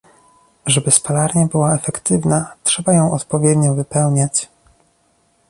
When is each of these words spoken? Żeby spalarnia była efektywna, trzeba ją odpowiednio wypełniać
Żeby 0.65 0.91
spalarnia 0.91 1.45
była 1.45 1.75
efektywna, 1.75 2.53
trzeba 2.63 2.93
ją 2.93 3.11
odpowiednio 3.11 3.73
wypełniać 3.75 4.49